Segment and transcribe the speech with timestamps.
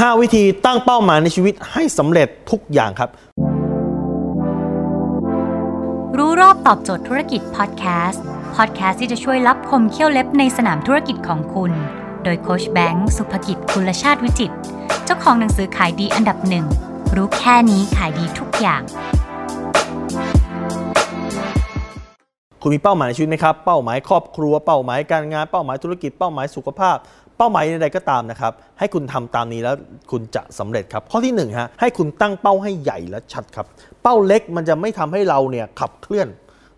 [0.00, 3.10] 5 วิธีตั้งเป้าหมายในชีวิตให้สำเร็จทุกอย่างครับ
[6.18, 8.24] รู้รอบตอบโจทย์ธุรกิจพอดแคสต์
[8.56, 11.72] พอดแคสต์ที่จะช่วยรับคมเขี้ยวเล็บในสนามธุรกิจของคุณ
[12.24, 14.52] โดยโคชแบงค์สุภกิจคุลชาติวิจิต
[15.04, 16.64] เจ้าของหนังสือขายดีอันดับหนึ่ง
[17.16, 18.82] รู้แค่นี้ขายดีทุกอย่าง
[22.62, 26.96] คุณมีเป้าหมายในชีวิตไหมครับ เป้าหมายครอบครัว เป้าหมายการงาน เป้าหมายธุรกิจ เป้าหมายสุขภาพ
[27.36, 29.76] เป้าหมายใดก็ตามนะครับ ให้คุณทำตามนี้แล้ว
[30.10, 33.66] คุณจะสำเร็จครับ ข้อที่หนึ่งฮะ ให้คุณตั้งเป้าให้ใหญ่และชัดครับ
[34.02, 36.28] เป้าเล็กมันจะไม่ทำให้เราเนี่ยขับเคลื่อน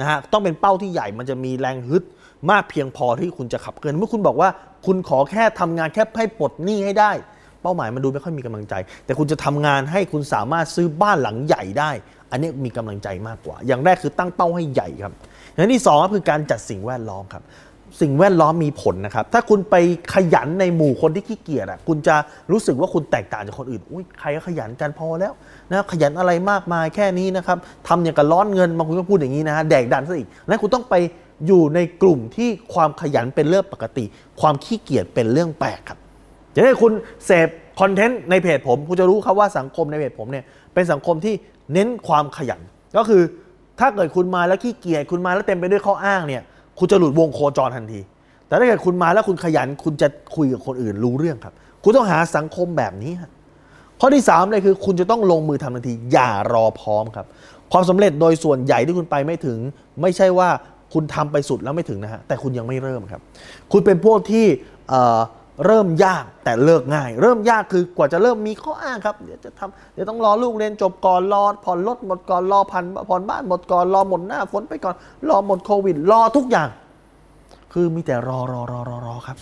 [0.00, 2.02] นะฮะ ต้องเป็นเป้าที่ใหญ่ มันจะมีแรงฮึด
[2.50, 4.48] มากเพียงพอที่คุณจะขับเคลื่อน เมื่อคุณบอกว่า
[4.86, 7.12] คุณขอแค่ทำงานแค่ให้ปลดหนี้ให้ได้
[7.62, 8.74] เป้าหมายมันดูไม่ค่อยมีกำลังใจ
[9.04, 11.90] แต่คุณจะทำงานให้คุณสามารถซื้อบ้านหลังใหญ่ได้
[12.30, 15.12] อันนี้มีกำลังใจมากกว่า อย่างแรกคือตั้งเป้าให้ใหญ่ครับ
[15.58, 17.42] อย่างที่สองก็คือการจัดสิ่งแวดล้อมครับ
[18.00, 19.74] สิ่งแวดล้อมมีผลนะครับ ถ้าคุณไป
[20.14, 22.16] ขยันในหมู่คนที่ขี้เกียจอะคุณจะ
[22.52, 25.32] รู้สึกว่าคุณแตกต่างจากคนอื่นอุ้ยใครก็ขยันกันพอแล้ว
[25.70, 30.94] นะขยันอะไรมากมายแค่นี้นะครับทำอย่างกับร้อนเงินบางคนก็พูดอย่างนี้นะฮะแดกดันซะอีกนั้นคุณต้องไป
[31.46, 34.04] อยู่ในกลุ่มที่ความขยันเป็นเรื่องปกติ
[34.40, 35.98] ความขี้เกียจเป็นเรื่องแปลกครับ
[36.54, 36.92] จะได้คุณ
[37.26, 37.48] เสพ
[37.80, 41.34] คอนเทนต์ในเพจผม คุณจะรู้ครับว่าสังคมในเพจผมเนี่ยเป็นสังคมที่
[41.72, 42.60] เน้นความขยัน
[42.96, 43.22] ก็คือ
[43.80, 46.42] ถ้าเกิดคุณมาแล้วขี้เกียจคุณมาแล้วเต็มไปด้วยข้ออ้างเนี่ย
[46.78, 48.00] คุณจะหลุดวงโคจรทันที
[48.46, 53.30] แต่ถ้าเกิดคุณมาแล้วคุณขยัน คุณจะคุยกับคนอื่นรู้เรื่องครับ คุณต้องหาสังคมแบบนี้ครับ
[54.00, 57.26] ข้อที่3เลยคือคุณจะต้องลงมือทำทันที อย่ารอพร้อมครับ
[57.72, 59.58] ความสำเร็จโดยส่วนใหญ่ที่คุณไปไม่ถึง
[60.02, 60.48] ไม่ใช่ว่า
[60.94, 63.20] คุณทำไปสุดแล้วไม่ถึงนะฮะแต่คุณยังไม่เริ่มครับ
[63.72, 64.46] คุณเป็นพวกที่
[65.66, 74.94] เริ่มยากแต่เลิกง่าย เริ่มยากคือกว่าจะเริ่มมีข้ออ้างครับเดี๋ยวจะทำเดี๋ยวต้องรอลูกเรียนจบก่อนรอผ่อนรถหมดก่อนรอพันผ่อนบ้านหมดก่อนรอหมดหน้าฝนไปก่อน
[75.28, 76.68] รอหมดโควิด รอทุกอย่าง
[77.72, 79.36] คือมีแต่รอรอรอรอรอครับ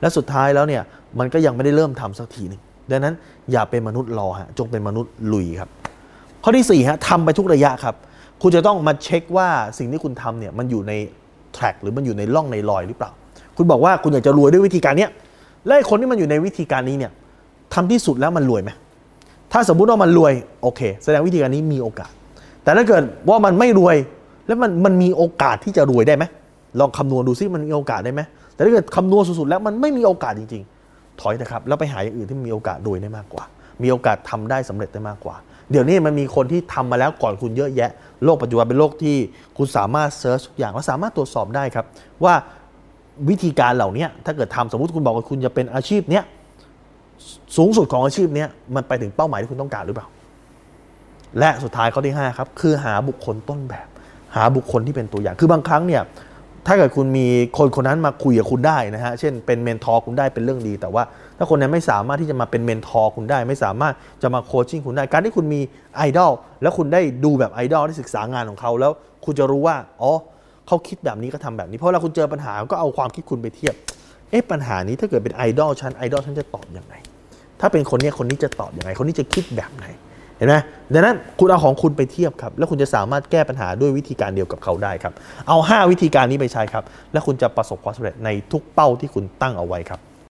[0.00, 0.82] และสุดท้ายแล้วเนี่ย
[1.18, 3.14] มันก็ยังไม่ได้เริ่มทำสักทีหนึ่งดังนั้น
[3.52, 5.70] อย่าเป็นมนุษย์รอฮะจงเป็นมนุษย์ลุยครับ
[6.42, 7.94] ข้อที่4ี่ฮะทำไปทุกระยะครับ
[8.42, 9.48] คุณจะต้องมาเช็คว่า
[9.78, 10.92] สิ่งที่คุณทำเนี่ยมันอยู่ใน
[11.54, 13.10] แทร็กหรือมันอยู่ในร่องในรอยหรือเปล่า
[13.56, 15.10] คุณบอกว่าคุณอยากจะรวยด้วยวิธีการเนี้ย
[15.66, 17.12] และไอ้คนที่มันอยู่ในวิธีการนี้เนี่ย
[17.74, 18.70] ทำที่สุดแล้วมันรวยไหม
[19.52, 22.10] ถ้าสมมุติว่ามันรวยโอเค แสดงวิธีการนี้มีโอกาส
[22.62, 23.96] แต่ถ้าเกิดว่ามันไม่รวย
[24.46, 26.24] แล้วมันมันมีโอกาสที่จะรวยได้ไหม
[26.80, 28.20] ลองคำนวณดูซิมันมีโอกาสได้ไหม
[28.54, 30.62] แต่ถ้าเกิดคำนวณสุดๆแล้วมันไม่มีโอกาสจริง
[30.92, 33.44] ๆ ถอยนะครับแล้วไปหาอย่างอื่นที่มีโอกาสรวยได้มากกว่า
[33.82, 35.36] มีโอกาสทำได้สำเร็จได้มากกว่า
[35.70, 37.90] เดี๋ยวนี้มันมีคนที่ทำมาแล้วก่อนคุณเยอะแยะ
[38.24, 39.16] โลกปัจจุบันเป็นโลกที่
[39.56, 41.86] คุณสามารถเซิร์ชทุกอย่างและสามารถตรวจสอบได้ครับ
[42.24, 42.34] ว่า
[43.28, 46.24] วิธีการเหล่านี้ถ้าเกิดทำสมมติคุณบอกว่าคุณจะเป็นอาชีพเนี้ย
[47.56, 50.06] สูงสุดของอาชีพเนี้ยมันไปถึงเป้าหมายที่คุณต้องการหรือเปล่า
[51.38, 53.86] และสุดท้ายข้อที่ 5 ครับ คือหาบุคคลต้นแบบ
[54.36, 56.02] หาบุคคลที่เป็นตัวอย่าง คือบางครั้งเนี่ย
[56.66, 57.26] ถ้าเกิดคุณมี
[57.58, 61.02] คนคนนั้นมาคุยกับคุณได้นะฮะ เช่นเป็น mentor คุณได้เป็นเรื่องดี แต่ว่า
[61.38, 65.60] ถ้าคนนั้นไม่สามารถที่จะมาเป็น mentor คุณได้ ไม่สามารถจะมา coaching คุณได้ การที่คุณมี
[65.96, 68.92] ไอดอลแล้วคุณได้ดูแบบไอดอลได้ศึกษางานของเขาแล้ว
[69.24, 70.12] คุณจะรู้ว่า อ๋อ
[70.72, 73.74] เขาคิดแบบนี้ก็ทำแบบนี้ เพราะเราคุณเจอปัญหาก็เอาความคิดคุณไปเทียบ
[74.30, 76.94] เอ๊ะปัญหานี้ถ้าเกิดเป็นไอดอลฉันไอดอลฉันจะตอบยังไง
[77.60, 79.86] ถ้าเป็นคนนี้คนนี้จะตอบยังไง คนนี้จะคิดแบบไหน
[80.36, 80.54] เห็นไหม
[80.92, 85.12] ดังนั้นคุณเอาของคุณไปเทียบครับ แล้วคุณจะสามารถแก้ปัญหาด้วยวิธีการเดียวกับเขาได้ครับ
[85.48, 90.00] เอา 5 วิธีการนี้ไปใช้ครับ แล้วคุณจะประสบความสำเร็จในทุกเป้าที่คุณตั้งเอาไว้ครับ